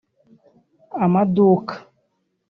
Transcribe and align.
amaduka 1.05 1.75